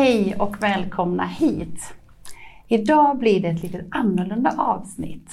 [0.00, 1.94] Hej och välkomna hit!
[2.68, 5.32] Idag blir det ett lite annorlunda avsnitt.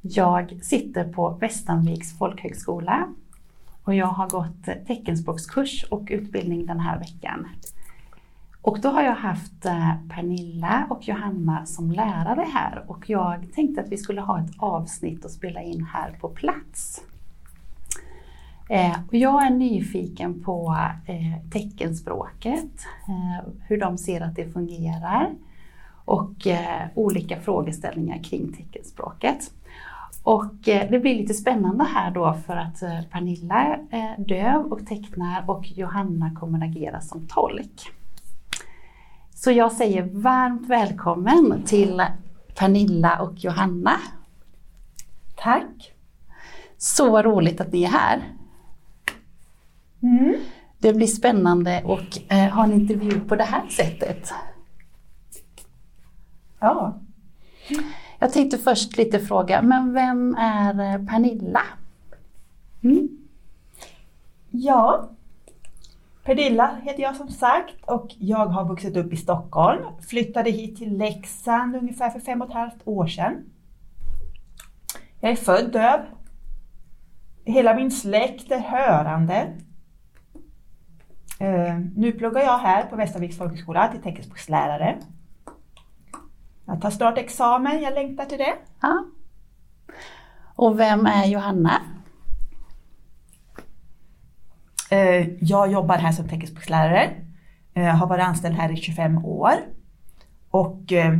[0.00, 3.08] Jag sitter på Västanviks folkhögskola
[3.84, 7.48] och jag har gått teckenspråkskurs och utbildning den här veckan.
[8.62, 13.80] Och då har jag haft eh, Pernilla och Johanna som lärare här och jag tänkte
[13.80, 17.00] att vi skulle ha ett avsnitt och spela in här på plats.
[18.70, 25.30] Eh, jag är nyfiken på eh, teckenspråket, eh, hur de ser att det fungerar
[26.04, 29.50] och eh, olika frågeställningar kring teckenspråket.
[30.22, 35.50] Och eh, det blir lite spännande här då för att Pernilla är döv och tecknar
[35.50, 37.92] och Johanna kommer agera som tolk.
[39.34, 42.02] Så jag säger varmt välkommen till
[42.58, 43.96] Pernilla och Johanna.
[45.36, 45.92] Tack!
[46.78, 48.22] Så roligt att ni är här.
[50.02, 50.34] Mm.
[50.78, 54.32] Det blir spännande att eh, ha en intervju på det här sättet.
[56.60, 57.00] Ja.
[58.18, 61.62] Jag tänkte först lite fråga, men vem är eh, Pernilla?
[62.82, 63.08] Mm.
[64.50, 65.10] Ja,
[66.24, 69.82] Pernilla heter jag som sagt och jag har vuxit upp i Stockholm.
[70.08, 73.44] Flyttade hit till Leksand ungefär för fem och ett halvt år sedan.
[75.20, 76.00] Jag är född döv.
[77.44, 79.52] Hela min släkt är hörande.
[81.40, 84.96] Uh, nu pluggar jag här på Västerviks folkhögskola till teckenspråkslärare.
[86.64, 88.54] Jag tar snart examen, jag längtar till det.
[88.80, 89.04] Ja.
[90.54, 91.80] Och vem är Johanna?
[94.90, 97.10] Eh, jag jobbar här som teckenspråkslärare.
[97.72, 99.52] Jag eh, har varit anställd här i 25 år.
[100.50, 101.18] Och eh,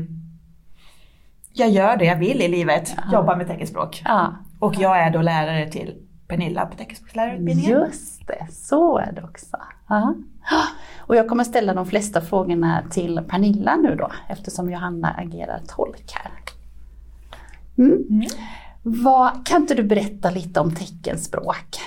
[1.52, 3.12] jag gör det jag vill i livet, ja.
[3.12, 4.02] jobbar med teckenspråk.
[4.04, 4.32] Ja.
[4.58, 7.70] Och jag är då lärare till Pernilla på teckenspråkslärarutbildningen.
[7.70, 9.56] Just det, så är det också.
[9.88, 10.14] Ja.
[10.96, 16.12] Och jag kommer ställa de flesta frågorna till Pernilla nu då eftersom Johanna agerar tolk
[16.12, 16.32] här.
[17.78, 18.06] Mm.
[18.10, 18.28] Mm.
[18.82, 21.80] Vad, kan inte du berätta lite om teckenspråk?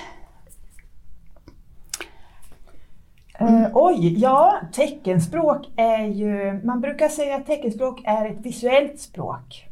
[3.40, 9.68] Uh, oj, ja, teckenspråk är ju, man brukar säga att teckenspråk är ett visuellt språk.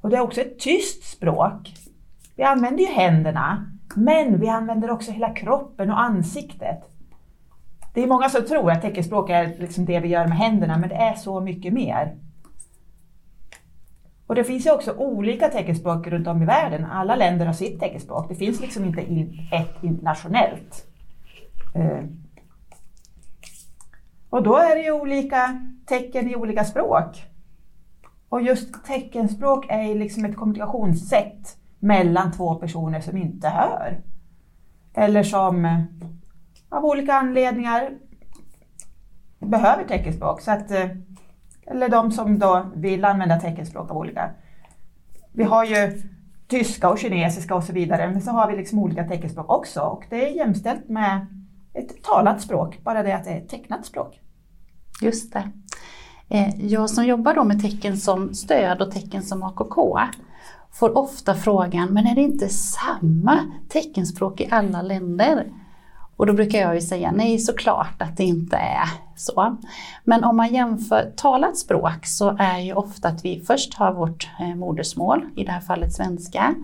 [0.00, 1.74] Och det är också ett tyst språk.
[2.36, 6.80] Vi använder ju händerna, men vi använder också hela kroppen och ansiktet.
[7.94, 10.88] Det är många som tror att teckenspråk är liksom det vi gör med händerna, men
[10.88, 12.16] det är så mycket mer.
[14.26, 16.84] Och det finns ju också olika teckenspråk runt om i världen.
[16.84, 18.28] Alla länder har sitt teckenspråk.
[18.28, 19.00] Det finns liksom inte
[19.52, 20.86] ett internationellt.
[21.74, 22.04] Eh.
[24.30, 27.24] Och då är det ju olika tecken i olika språk.
[28.28, 34.00] Och just teckenspråk är liksom ett kommunikationssätt mellan två personer som inte hör.
[34.94, 35.80] Eller som eh,
[36.68, 37.90] av olika anledningar
[39.38, 40.40] behöver teckenspråk.
[40.40, 40.86] Så att, eh,
[41.66, 44.30] eller de som då vill använda teckenspråk av olika.
[45.32, 46.02] Vi har ju
[46.48, 50.04] tyska och kinesiska och så vidare, men så har vi liksom olika teckenspråk också och
[50.10, 51.26] det är jämställt med
[51.74, 54.20] ett talat språk, bara det att det är ett tecknat språk.
[55.02, 55.52] Just det.
[56.28, 59.98] Eh, jag som jobbar då med tecken som stöd och tecken som AKK
[60.78, 63.38] får ofta frågan, men är det inte samma
[63.68, 65.52] teckenspråk i alla länder?
[66.16, 69.56] Och då brukar jag ju säga nej, såklart att det inte är så.
[70.04, 74.28] Men om man jämför talat språk så är ju ofta att vi först har vårt
[74.40, 76.54] eh, modersmål, i det här fallet svenska,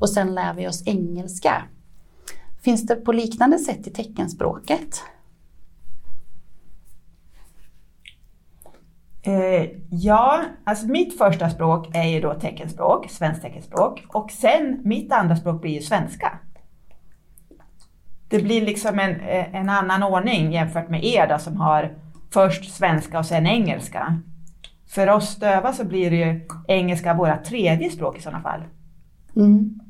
[0.00, 1.62] och sen lär vi oss engelska.
[2.62, 5.02] Finns det på liknande sätt i teckenspråket?
[9.32, 15.12] Eh, ja, alltså mitt första språk är ju då teckenspråk, svenskt teckenspråk och sen mitt
[15.12, 16.38] andra språk blir ju svenska.
[18.28, 21.94] Det blir liksom en, eh, en annan ordning jämfört med er då, som har
[22.32, 24.20] först svenska och sen engelska.
[24.88, 28.60] För oss döva så blir det ju engelska våra tredje språk i sådana fall.
[29.36, 29.80] Mm.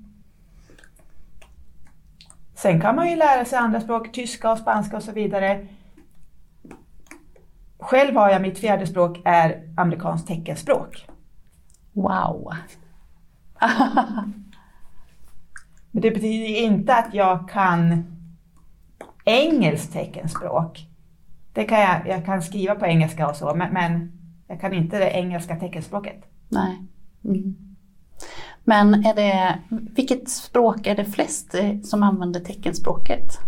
[2.54, 5.66] Sen kan man ju lära sig andra språk, tyska och spanska och så vidare.
[7.82, 11.06] Själv har jag mitt fjärde språk är amerikanskt teckenspråk.
[11.92, 12.52] Wow!
[15.90, 18.04] Men det betyder inte att jag kan
[19.24, 20.86] engelskt teckenspråk.
[21.52, 24.12] Det kan jag, jag kan skriva på engelska och så, men, men
[24.48, 26.24] jag kan inte det engelska teckenspråket.
[26.48, 26.82] Nej.
[27.24, 27.56] Mm.
[28.64, 33.38] Men är det, vilket språk är det flest som använder teckenspråket?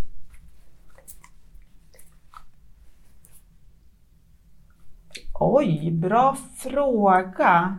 [5.41, 7.79] Oj, bra fråga.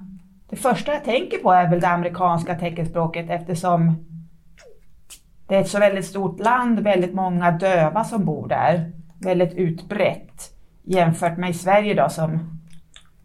[0.49, 4.05] Det första jag tänker på är väl det amerikanska teckenspråket eftersom
[5.47, 8.91] det är ett så väldigt stort land, väldigt många döva som bor där.
[9.19, 10.53] Väldigt utbrett
[10.83, 12.59] jämfört med i Sverige då som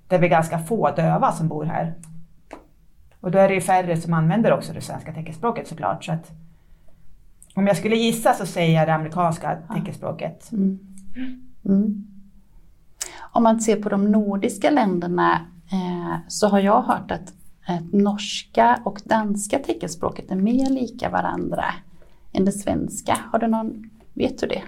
[0.08, 1.94] det är ganska få döva som bor här.
[3.20, 6.04] Och då är det ju färre som använder också det svenska teckenspråket såklart.
[6.04, 6.30] Så att,
[7.54, 10.52] om jag skulle gissa så säger jag det amerikanska teckenspråket.
[10.52, 10.78] Mm.
[11.64, 12.09] Mm.
[13.32, 15.32] Om man ser på de nordiska länderna
[15.72, 17.32] eh, så har jag hört att,
[17.92, 21.64] norska och danska teckenspråket är mer lika varandra
[22.32, 23.18] än det svenska.
[23.32, 24.62] Har du någon, vet du det?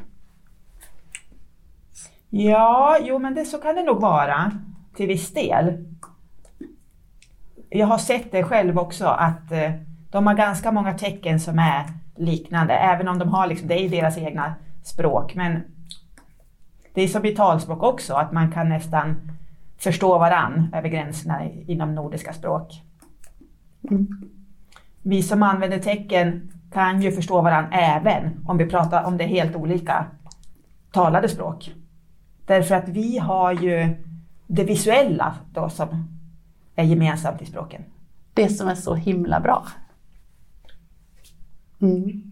[2.31, 4.53] Ja, jo men det, så kan det nog vara
[4.97, 5.85] till viss del.
[7.69, 9.70] Jag har sett det själv också att eh,
[10.11, 11.85] de har ganska många tecken som är
[12.17, 15.35] liknande, även om de har liksom, det är deras egna språk.
[15.35, 15.61] Men
[16.94, 19.33] det är som i talspråk också, att man kan nästan
[19.79, 22.83] förstå varann över gränserna inom nordiska språk.
[23.91, 24.09] Mm.
[25.03, 29.56] Vi som använder tecken kan ju förstå varann även om vi pratar om det helt
[29.56, 30.06] olika
[30.93, 31.75] talade språk.
[32.47, 33.94] Därför att vi har ju
[34.47, 36.19] det visuella då som
[36.77, 37.85] är gemensamt i språken.
[38.35, 39.67] Det som är så himla bra.
[41.81, 42.31] Mm.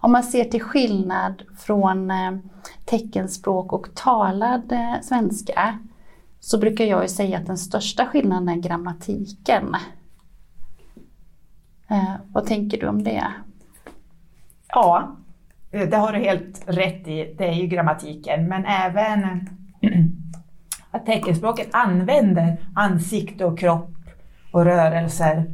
[0.00, 2.32] Om man ser till skillnad från eh,
[2.84, 5.78] teckenspråk och talad eh, svenska
[6.40, 9.76] så brukar jag ju säga att den största skillnaden är grammatiken.
[11.88, 13.24] Eh, vad tänker du om det?
[14.68, 15.16] Ja,
[15.70, 17.34] eh, det har du helt rätt i.
[17.38, 19.48] Det är ju grammatiken, men även
[20.90, 23.90] att teckenspråket använder ansikte och kropp
[24.52, 25.44] och rörelser.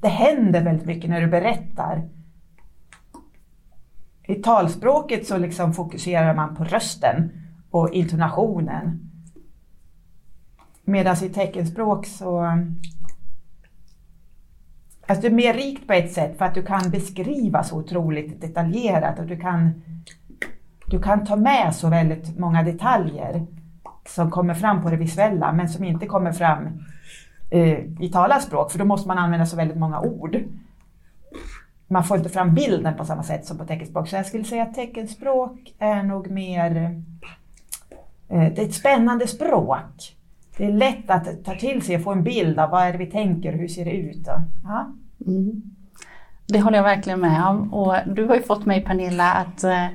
[0.00, 2.08] Det händer väldigt mycket när du berättar.
[4.30, 7.30] I talspråket så liksom fokuserar man på rösten
[7.70, 9.10] och intonationen.
[10.84, 12.58] Medan i teckenspråk så
[15.06, 18.40] Alltså det är mer rikt på ett sätt för att du kan beskriva så otroligt
[18.40, 19.82] detaljerat och du kan,
[20.86, 23.46] du kan ta med så väldigt många detaljer
[24.06, 26.84] som kommer fram på det visuella men som inte kommer fram
[27.50, 30.36] eh, i talat språk för då måste man använda så väldigt många ord.
[31.92, 34.08] Man får inte fram bilden på samma sätt som på teckenspråk.
[34.08, 36.76] Så jag skulle säga att teckenspråk är nog mer
[38.28, 40.16] eh, det är ett spännande språk.
[40.56, 42.98] Det är lätt att ta till sig och få en bild av vad är det
[42.98, 44.26] vi tänker, hur ser det ut?
[44.64, 44.92] Ja.
[45.26, 45.62] Mm.
[46.46, 49.86] Det håller jag verkligen med om och du har ju fått mig Pernilla att eh,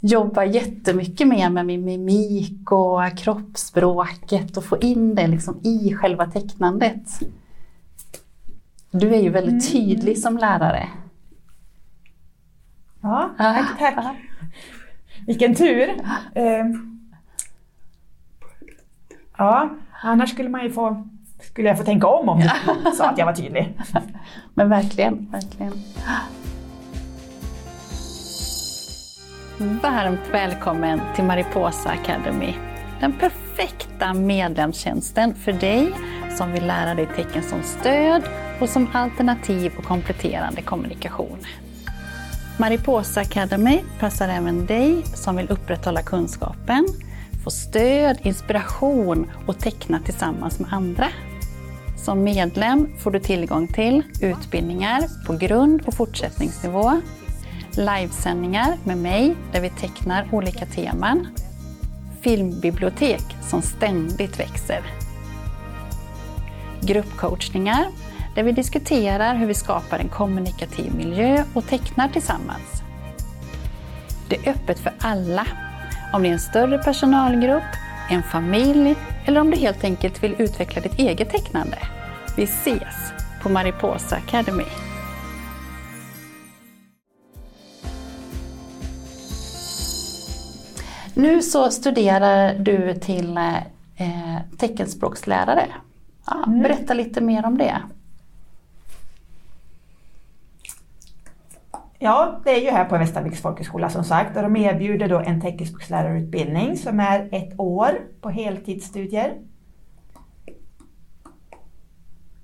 [0.00, 6.26] jobba jättemycket mer med min mimik och kroppsspråket och få in det liksom i själva
[6.26, 7.20] tecknandet.
[8.90, 9.86] Du är ju väldigt mm.
[9.86, 10.88] tydlig som lärare.
[13.04, 14.16] Ja, tack, tack.
[15.26, 15.88] Vilken tur.
[16.36, 16.80] Uh,
[19.38, 19.70] ja,
[20.02, 21.08] annars skulle man ju få
[21.40, 22.48] skulle jag få tänka om om du
[22.96, 23.78] sa att jag var tydlig.
[24.54, 25.72] Men verkligen, verkligen.
[29.82, 32.54] Varmt välkommen till Mariposa Academy.
[33.00, 35.92] Den perfekta medlemstjänsten för dig
[36.36, 38.22] som vill lära dig tecken som stöd
[38.60, 41.38] och som alternativ och kompletterande kommunikation.
[42.56, 46.86] Mariposa Academy passar även dig som vill upprätthålla kunskapen,
[47.44, 51.08] få stöd, inspiration och teckna tillsammans med andra.
[51.96, 57.00] Som medlem får du tillgång till utbildningar på grund och fortsättningsnivå,
[57.76, 61.28] livesändningar med mig där vi tecknar olika teman,
[62.20, 64.82] filmbibliotek som ständigt växer,
[66.80, 67.86] gruppcoachningar
[68.34, 72.82] där vi diskuterar hur vi skapar en kommunikativ miljö och tecknar tillsammans.
[74.28, 75.46] Det är öppet för alla,
[76.12, 77.62] om det är en större personalgrupp,
[78.10, 81.78] en familj eller om du helt enkelt vill utveckla ditt eget tecknande.
[82.36, 83.12] Vi ses
[83.42, 84.64] på Mariposa Academy.
[91.14, 95.66] Nu så studerar du till eh, teckenspråkslärare.
[96.26, 96.62] Ja, mm.
[96.62, 97.82] Berätta lite mer om det.
[102.04, 105.40] Ja, det är ju här på Västerviks folkhögskola som sagt och de erbjuder då en
[105.40, 109.34] teckenspråkslärarutbildning som är ett år på heltidsstudier.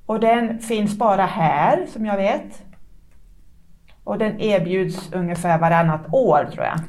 [0.06, 2.62] Och den finns bara här som jag vet.
[4.04, 6.80] Och den erbjuds ungefär varannat år tror jag.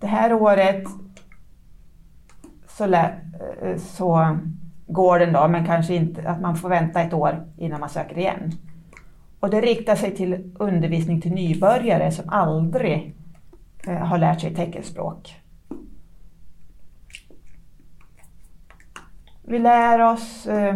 [0.00, 0.84] Det här året
[2.68, 4.38] så, eh, så
[4.86, 8.18] går den då, men kanske inte att man får vänta ett år innan man söker
[8.18, 8.52] igen.
[9.40, 13.14] Och det riktar sig till undervisning till nybörjare som aldrig
[13.86, 15.36] eh, har lärt sig teckenspråk.
[19.42, 20.74] Vi lär oss eh,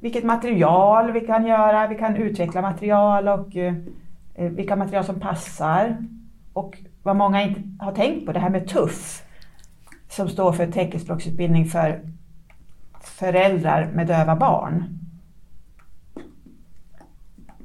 [0.00, 3.74] vilket material vi kan göra, vi kan utveckla material och eh,
[4.34, 5.96] vilka material som passar.
[6.52, 9.22] Och vad många inte har tänkt på, det här med TUFF
[10.08, 12.00] som står för teckenspråksutbildning för
[13.00, 14.98] föräldrar med döva barn.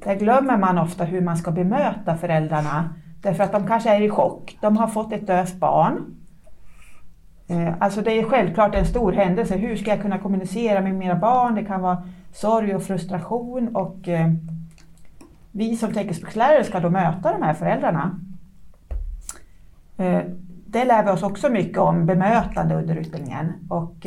[0.04, 4.10] Där glömmer man ofta hur man ska bemöta föräldrarna därför att de kanske är i
[4.10, 4.58] chock.
[4.60, 6.16] De har fått ett dövt barn.
[7.48, 9.56] Eh, alltså det är självklart en stor händelse.
[9.56, 11.54] Hur ska jag kunna kommunicera med mina barn?
[11.54, 14.32] Det kan vara sorg och frustration och eh,
[15.52, 18.20] vi som teckenspråkslärare ska då möta de här föräldrarna.
[19.96, 20.20] Eh,
[20.66, 23.52] det lär vi oss också mycket om bemötande under utbildningen.
[23.68, 24.06] Och,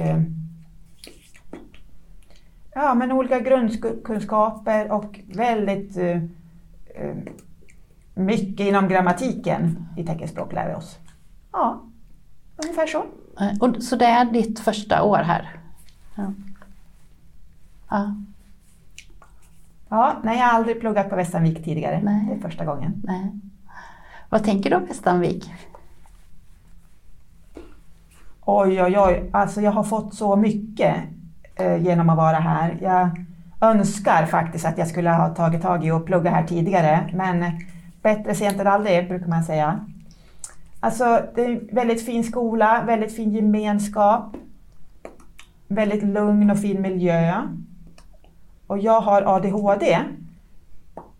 [2.75, 5.97] ja, men olika grundkunskaper och väldigt
[8.13, 10.99] mycket inom grammatiken i teckenspråk lär vi oss.
[11.51, 11.81] Ja,
[12.57, 13.05] ungefär så.
[13.59, 15.59] Och, så det är ditt första år här?
[16.15, 16.33] Ja.
[17.89, 18.15] Ja.
[19.89, 22.01] Ja, nej, jag har aldrig pluggat på Västanvik tidigare.
[22.03, 22.25] Nej.
[22.29, 23.01] Det är första gången.
[23.03, 23.31] Nej.
[24.29, 25.53] Vad tänker du om Västanvik?
[28.45, 29.29] Oj, oj, oj.
[29.33, 31.01] Alltså jag har fått så mycket eh,
[31.57, 32.77] Eh, genom att vara här.
[32.81, 33.09] Jag
[33.61, 37.09] önskar faktiskt att jag skulle ha tagit tag i och plugga här tidigare.
[37.13, 37.45] Men
[38.01, 39.85] bättre sent än aldrig, brukar man säga.
[40.79, 44.35] Alltså, det är en väldigt fin skola, väldigt fin gemenskap.
[45.67, 47.41] Väldigt lugn och fin miljö.
[48.67, 49.99] Och jag har ADHD,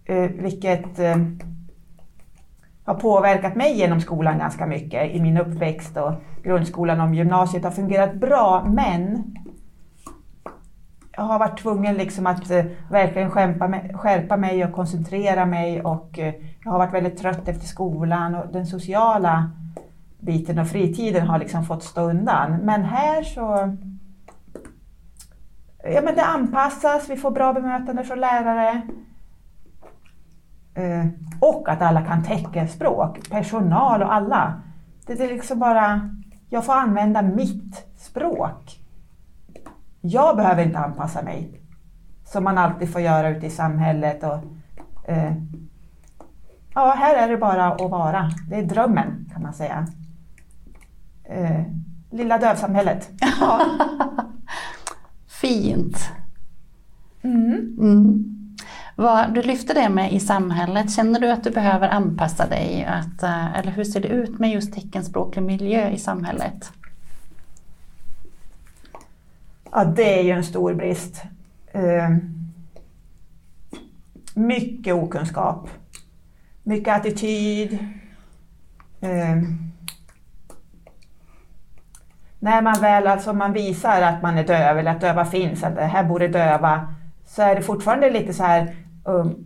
[0.06, 1.18] eh, vilket eh,
[2.84, 6.13] har påverkat mig genom skolan ganska mycket i min uppväxt och
[6.44, 9.36] grundskolan och gymnasiet har fungerat bra men
[11.24, 16.20] har varit tvungen liksom att eh, verkligen skärpa mig, skärpa mig och koncentrera mig och
[16.20, 19.52] eh, jag har varit väldigt trött efter skolan och den sociala
[20.20, 22.52] biten och fritiden har liksom fått stå undan.
[22.52, 23.76] Men här så
[25.84, 28.82] ja, men det anpassas, vi får bra bemötande från lärare.
[30.76, 31.06] Eh,
[31.40, 34.62] och att alla kan teckenspråk, personal och alla.
[35.06, 36.10] Det är liksom bara,
[36.50, 38.85] jag får använda mitt språk.
[40.08, 41.62] Jag behöver inte anpassa mig,
[42.26, 44.24] som man alltid får göra ute i samhället.
[44.24, 44.40] Och,
[45.10, 45.34] eh,
[46.74, 48.32] ja, här är det bara att vara.
[48.50, 49.88] Det är drömmen kan man säga.
[51.24, 51.62] Eh,
[52.12, 53.10] lilla dövsamhället.
[53.40, 53.62] Ja.
[55.42, 56.10] Fint.
[57.24, 57.78] Mm.
[57.80, 58.32] Mm.
[58.96, 62.86] Vad, du lyfte det med i samhället, känner du att du behöver anpassa dig?
[62.86, 66.72] Att, eh, eller hur ser det ut med just teckenspråklig miljö i samhället?
[69.77, 71.24] Ja, det är ju en stor brist.
[71.72, 72.10] Eh,
[74.36, 75.70] mycket okunskap,
[76.63, 77.74] mycket attityd.
[79.01, 79.38] Eh,
[82.39, 85.77] när man väl alltså man visar att man är döv eller att döva finns, att
[85.77, 86.94] här bor det döva,
[87.25, 89.46] så är det fortfarande lite så här um,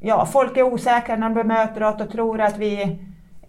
[0.00, 2.98] Ja, folk är osäkra när de bemöter oss och tror att vi är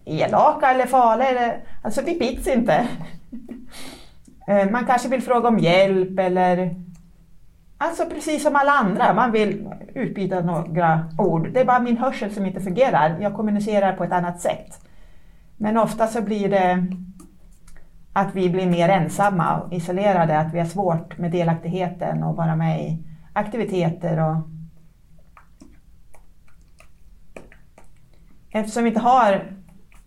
[0.05, 1.29] elaka eller farliga.
[1.29, 2.87] Eller, alltså vi bits inte.
[4.47, 6.75] Eh, man kanske vill fråga om hjälp eller
[7.77, 11.49] Alltså precis som alla andra, man vill utbyta några ord.
[11.53, 13.17] Det är bara min hörsel som inte fungerar.
[13.21, 14.87] Jag kommunicerar på ett annat sätt.
[15.57, 16.87] Men ofta så blir det
[18.13, 22.55] att vi blir mer ensamma och isolerade, att vi har svårt med delaktigheten och vara
[22.55, 24.29] med i aktiviteter.
[24.29, 24.35] Och...
[28.51, 29.43] Eftersom vi inte har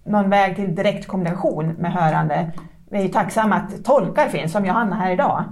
[0.05, 2.53] någon väg till direkt kommunikation med hörande,
[2.91, 5.45] vi är tacksamma att tolkar finns, som Johanna här idag.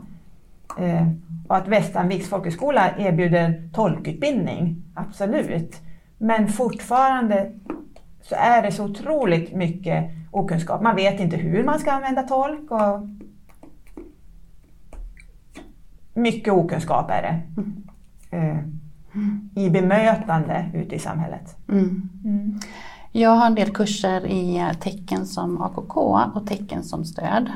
[0.79, 1.09] Eh,
[1.49, 5.81] och att Västanviks folkhögskola erbjuder tolkutbildning, absolut.
[6.19, 7.53] Men fortfarande
[8.23, 10.83] så är det så otroligt mycket okunskap.
[10.83, 12.71] Man vet inte hur man ska använda tolk.
[12.71, 13.09] Och
[16.15, 17.43] mycket okunskap är det.
[18.37, 19.51] Mm.
[19.55, 21.57] I bemötande ute i samhället.
[21.69, 22.11] Mm.
[22.25, 22.61] Mm.
[23.17, 27.51] Jag har en del kurser i tecken som AKK och tecken som stöd.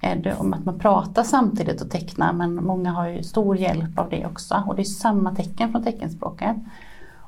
[0.00, 4.10] Det om att man pratar samtidigt och tecknar men många har ju stor hjälp av
[4.10, 6.56] det också och det är samma tecken från teckenspråket.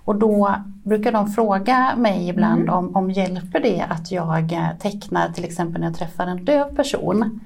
[0.04, 2.74] Och då brukar de fråga mig ibland mm.
[2.74, 7.40] om, om hjälper det att jag tecknar till exempel när jag träffar en döv person.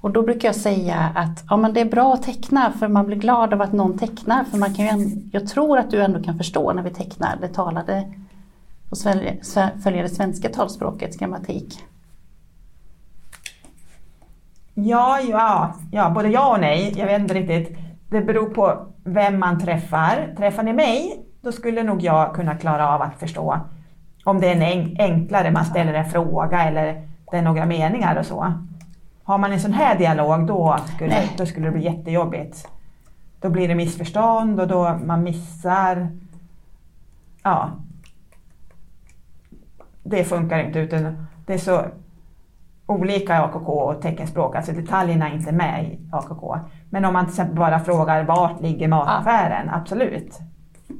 [0.00, 3.06] Och då brukar jag säga att ja, men det är bra att teckna för man
[3.06, 4.44] blir glad av att någon tecknar.
[4.44, 7.48] För man kan ju, jag tror att du ändå kan förstå när vi tecknar det
[7.48, 8.12] talade
[8.90, 8.98] och
[9.82, 11.84] följa det svenska talspråkets grammatik?
[14.74, 16.94] Ja, ja, ja, både ja och nej.
[16.96, 17.78] Jag vet inte riktigt.
[18.10, 20.34] Det beror på vem man träffar.
[20.36, 23.60] Träffar ni mig, då skulle nog jag kunna klara av att förstå
[24.24, 28.16] om det är en en- enklare, man ställer en fråga eller det är några meningar
[28.16, 28.52] och så.
[29.24, 31.30] Har man en sån här dialog, då skulle, Nej.
[31.38, 32.68] då skulle det bli jättejobbigt.
[33.40, 36.08] Då blir det missförstånd och då man missar...
[37.42, 37.70] Ja.
[40.02, 41.84] Det funkar inte utan det är så
[42.86, 46.56] olika i AKK och teckenspråk, alltså detaljerna är inte med i AKK.
[46.90, 50.38] Men om man till exempel bara frågar vart ligger mataffären, absolut.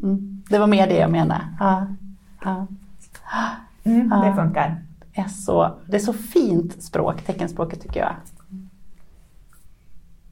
[0.02, 0.42] Mm.
[0.48, 1.40] Det var mer det jag menade.
[1.60, 1.86] Ja,
[2.44, 2.66] ja.
[3.84, 4.16] Mm, Ja.
[4.16, 4.82] Det funkar.
[5.14, 8.12] Det, är så, det är så fint språk, teckenspråket tycker jag.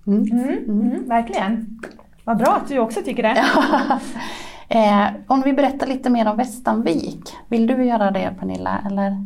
[0.06, 0.22] Mm.
[0.32, 1.80] Mm, mm, verkligen.
[2.24, 3.44] Vad bra att du också tycker det.
[4.68, 8.82] eh, om vi berättar lite mer om Västanvik, vill du göra det Pernilla?
[8.86, 9.16] Eller?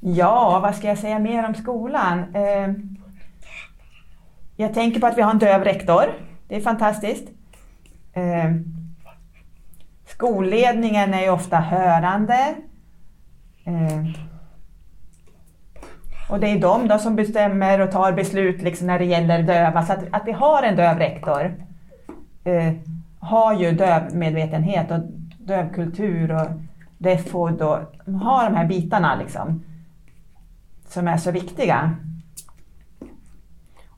[0.00, 2.34] Ja, vad ska jag säga mer om skolan?
[2.34, 2.72] Eh,
[4.56, 6.04] jag tänker på att vi har en döv rektor.
[6.48, 7.28] Det är fantastiskt.
[8.12, 8.54] Eh,
[10.06, 12.54] skolledningen är ju ofta hörande.
[13.64, 14.27] Eh,
[16.28, 19.86] och det är de då som bestämmer och tar beslut liksom när det gäller döva.
[19.86, 21.54] Så att, att vi har en döv rektor
[22.44, 22.72] eh,
[23.20, 25.00] har ju dövmedvetenhet och
[25.38, 26.46] dövkultur och
[26.98, 27.78] deaffood och
[28.20, 29.64] har de här bitarna liksom
[30.88, 31.96] som är så viktiga.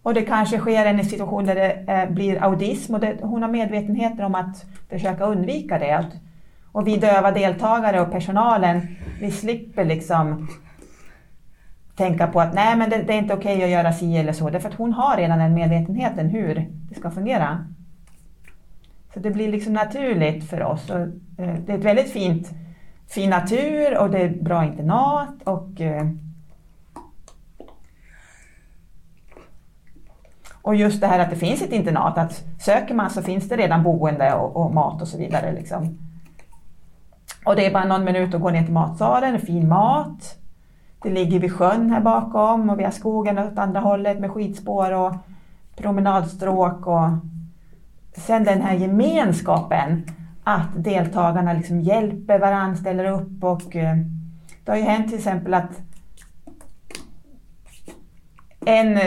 [0.03, 3.51] Och det kanske sker en situation där det eh, blir audism och det, hon har
[3.51, 6.07] medvetenheten om att försöka undvika det.
[6.73, 10.49] Och vi döva deltagare och personalen, vi slipper liksom
[12.01, 14.51] tänka på att nej men det, det är inte okej att göra si eller så,
[14.51, 17.67] därför att hon har redan den medvetenheten hur det ska fungera.
[19.15, 20.91] Så det blir liksom naturligt för oss.
[20.91, 21.01] Och,
[21.45, 22.51] eh, det är ett väldigt fint,
[23.09, 26.07] fin natur och det är bra internat och eh,
[30.63, 33.57] Och just det här att det finns ett internat, att söker man så finns det
[33.57, 35.53] redan boende och, och mat och så vidare.
[35.53, 35.99] Liksom.
[37.45, 40.40] Och det är bara någon minut att gå ner till matsalen, fin mat.
[41.03, 44.93] Det ligger vid sjön här bakom och vi har skogen åt andra hållet med skidspår
[44.93, 45.15] och
[45.77, 46.87] promenadstråk.
[46.87, 47.09] Och
[48.17, 50.03] sen den här gemenskapen,
[50.45, 53.97] att deltagarna liksom hjälper varandra, ställer upp och eh,
[54.65, 55.71] det har ju hänt till exempel att
[58.67, 58.99] en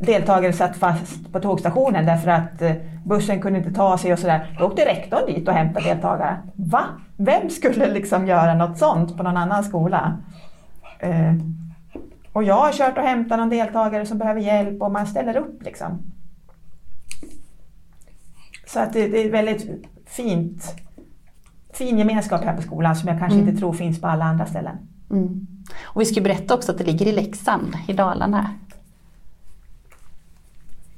[0.00, 2.72] deltagare satt fast på tågstationen därför att eh,
[3.04, 4.56] bussen kunde inte ta sig och sådär.
[4.58, 6.36] Då åkte rektorn dit och hämtade deltagare.
[6.54, 6.82] Va?
[7.16, 10.18] Vem skulle liksom göra något sånt på någon annan skola?
[11.02, 11.34] Eh,
[12.32, 15.62] och jag har kört och hämtat någon deltagare som behöver hjälp och man ställer upp
[15.62, 15.98] liksom.
[18.66, 20.74] Så att det, det är väldigt fint,
[21.72, 23.48] fin gemenskap här på skolan som jag kanske Mm.
[23.48, 24.76] inte tror finns på alla andra ställen.
[25.10, 25.46] Mm.
[25.82, 28.50] Och vi ska berätta också att det ligger i Leksand, i Dalarna.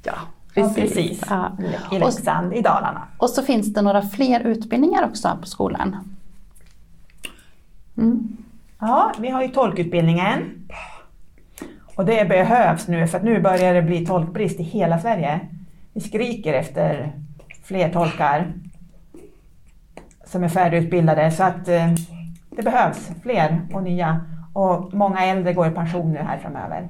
[0.03, 0.13] Ja,
[0.53, 1.21] Ja, precis.
[1.29, 1.57] Ja.
[1.91, 3.07] I Leksand i Dalarna.
[3.17, 5.97] Och så finns det några fler utbildningar också på skolan.
[7.97, 8.37] Mm.
[8.87, 10.67] Ja, vi har ju tolkutbildningen.
[11.95, 15.39] Och det behövs nu för att nu börjar det bli tolkbrist i hela Sverige.
[15.93, 17.11] Vi skriker efter
[17.63, 18.53] fler tolkar
[20.25, 21.93] som är färdigutbildade så att eh,
[22.49, 24.21] det behövs fler och nya.
[24.53, 26.89] Och många äldre går i pension nu här framöver.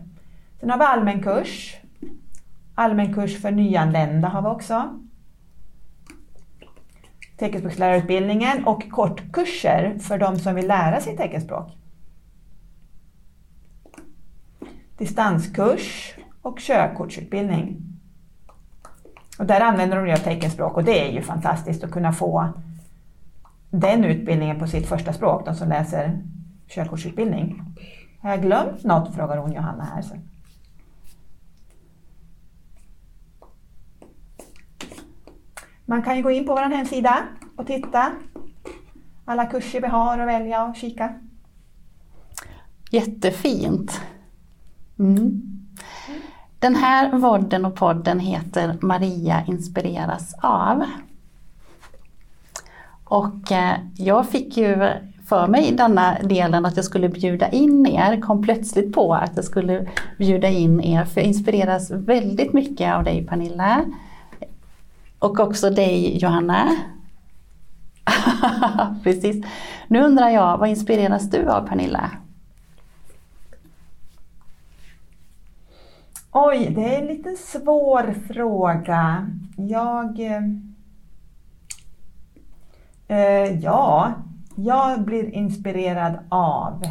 [0.60, 1.75] Sen har vi allmän kurs.
[2.75, 4.99] Allmän kurs för nyanlända har vi också.
[7.38, 11.85] Teckenspråkslärarutbildningen och kortkurser för de som vill lära sig teckenspråk.
[14.97, 17.81] Distanskurs och körkortsutbildning.
[19.39, 22.53] Och där använder de ju teckenspråk och det är ju fantastiskt att kunna få
[23.69, 26.21] den utbildningen på sitt första språk, de som läser
[26.67, 27.63] körkortsutbildning.
[28.21, 29.15] Har jag glömt något?
[29.15, 30.01] frågar hon Johanna här.
[30.01, 30.15] Så.
[35.86, 37.23] Man kan ju gå in på vår hemsida
[37.58, 38.12] och titta.
[39.25, 41.19] Alla kurser vi har att välja och kika.
[42.91, 44.01] Jättefint.
[44.99, 45.41] Mm.
[46.60, 50.84] Den här vodden och podden heter Maria inspireras av.
[53.03, 54.89] Och eh, jag fick ju
[55.27, 59.45] för mig denna delen att jag skulle bjuda in er, kom plötsligt på att jag
[59.45, 63.86] skulle bjuda in er för jag inspireras väldigt mycket av dig Pernilla.
[65.19, 66.75] Och också dig Johanna.
[69.03, 69.45] Precis.
[69.88, 72.12] Nu undrar jag, vad inspireras du av Pernilla?
[76.38, 79.28] Oj, det är en liten svår fråga.
[79.58, 80.19] Jag...
[80.19, 80.41] eh,
[83.08, 84.13] Eh, ja,
[84.56, 86.82] jag blir inspirerad av...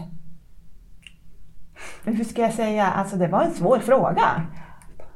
[2.04, 2.86] Men hur ska jag säga?
[2.86, 4.42] Alltså det var en svår fråga.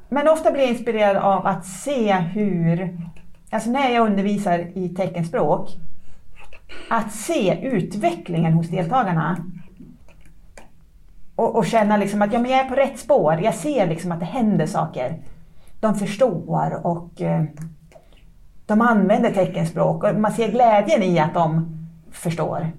[0.09, 2.99] Men ofta blir jag inspirerad av att se hur...
[3.51, 5.69] Alltså när jag undervisar i teckenspråk,
[6.91, 9.37] att se utvecklingen hos deltagarna.
[11.38, 13.40] Och, och känna liksom att ja, men jag är på rätt spår.
[13.42, 15.18] Jag ser liksom att det händer saker.
[15.81, 17.44] De förstår och eh,
[18.66, 21.79] de använder teckenspråk och man ser glädjen i att de
[22.12, 22.70] förstår.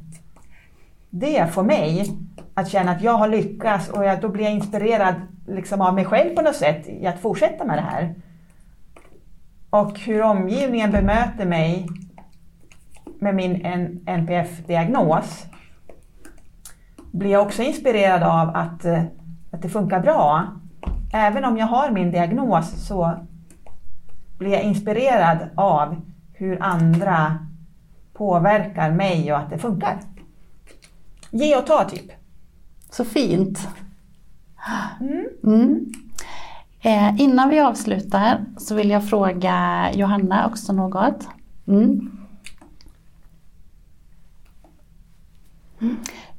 [1.10, 2.12] Det får mig
[2.54, 5.16] att känna att jag har lyckats och jag, då blir jag inspirerad
[5.48, 8.16] liksom av mig själv på något sätt i att fortsätta med det här.
[9.70, 11.88] Och hur omgivningen bemöter mig
[13.20, 13.56] med min
[14.06, 15.46] NPF-diagnos
[17.12, 19.04] blir jag också inspirerad av att, eh,
[19.52, 20.48] att det funkar bra.
[21.14, 23.20] Även om jag har min diagnos så
[24.38, 26.02] blir jag inspirerad av
[26.34, 27.48] hur andra
[28.14, 30.00] påverkar mig och att det funkar.
[31.32, 32.12] Ge och ta typ.
[32.90, 33.68] Så fint.
[35.44, 35.86] Mm.
[36.82, 41.28] Eh, innan vi avslutar så vill jag fråga Johanna också något.
[41.68, 42.12] Mm.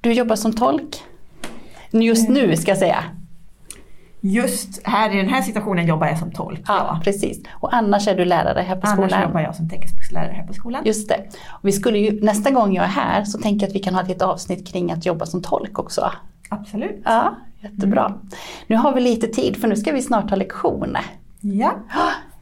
[0.00, 1.02] Du jobbar som tolk.
[1.90, 3.04] Just nu ska jag säga.
[4.20, 6.60] Just här i den här situationen jobbar jag som tolk.
[6.66, 7.00] Ja, ja.
[7.04, 7.40] precis.
[7.50, 9.12] Och annars är du lärare här på annars skolan.
[9.12, 10.82] Annars jobbar jag som teckenspråkslärare här på skolan.
[10.84, 11.24] Just det.
[11.48, 13.94] Och vi skulle ju, nästa gång jag är här så tänker jag att vi kan
[13.94, 16.12] ha ett helt avsnitt kring att jobba som tolk också.
[16.48, 17.02] Absolut.
[17.04, 18.06] Ja, jättebra.
[18.06, 18.18] Mm.
[18.66, 21.04] Nu har vi lite tid för nu ska vi snart ha lektioner.
[21.40, 21.72] Ja.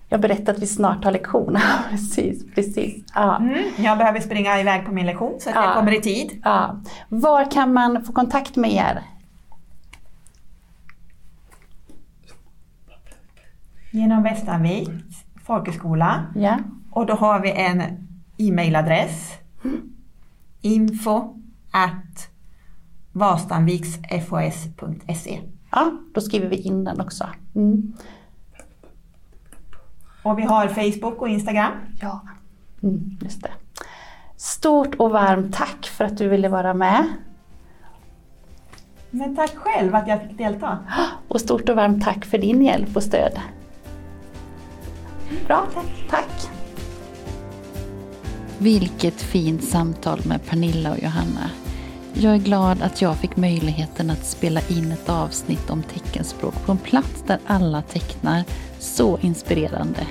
[0.09, 1.63] Jag berättade att vi snart har lektioner.
[1.91, 3.05] precis, precis.
[3.15, 3.37] Ja.
[3.37, 5.65] Mm, jag behöver springa iväg på min lektion så att ja.
[5.65, 6.41] jag kommer i tid.
[6.45, 6.81] Ja.
[7.09, 9.03] Var kan man få kontakt med er?
[13.91, 16.25] Genom Västanviks folkhögskola.
[16.35, 16.59] Ja.
[16.91, 17.83] Och då har vi en
[18.39, 19.33] e-mailadress.
[20.61, 21.35] Info
[21.71, 22.31] at
[23.13, 25.41] vastanviksfos.se
[25.71, 27.27] Ja, då skriver vi in den också.
[27.55, 27.93] Mm.
[30.29, 31.73] Och vi har Facebook och Instagram.
[32.01, 32.21] Ja,
[32.83, 33.51] mm, just det.
[34.37, 37.05] Stort och varmt tack för att du ville vara med.
[39.11, 40.79] Men tack själv att jag fick delta.
[41.29, 43.41] Och stort och varmt tack för din hjälp och stöd.
[45.47, 45.87] Bra, tack.
[46.11, 46.51] tack.
[48.59, 51.51] Vilket fint samtal med Pernilla och Johanna.
[52.15, 56.73] Jag är glad att jag fick möjligheten att spela in ett avsnitt om teckenspråk på
[56.73, 58.45] en plats där alla tecknar.
[58.79, 60.07] Så inspirerande.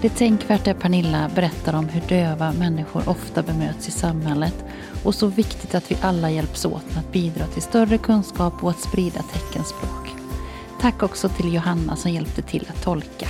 [0.00, 4.64] Det tänkvärda tänkvärt Pernilla berättar om hur döva människor ofta bemöts i samhället
[5.04, 8.70] och så viktigt att vi alla hjälps åt med att bidra till större kunskap och
[8.70, 10.10] att sprida teckenspråk.
[10.80, 13.28] Tack också till Johanna som hjälpte till att tolka.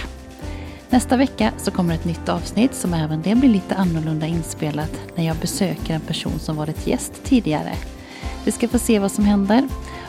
[0.91, 5.25] Nästa vecka så kommer ett nytt avsnitt som även det blir lite annorlunda inspelat när
[5.25, 7.73] jag besöker en person som varit gäst tidigare.
[8.45, 9.69] Vi ska få se vad som händer.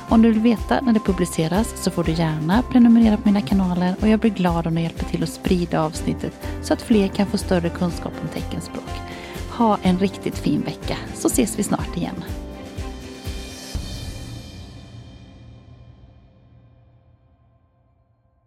[0.09, 3.95] Om du vill veta när det publiceras så får du gärna prenumerera på mina kanaler
[4.01, 7.27] och jag blir glad om du hjälper till att sprida avsnittet så att fler kan
[7.27, 8.89] få större kunskap om teckenspråk.
[9.49, 12.23] Ha en riktigt fin vecka så ses vi snart igen.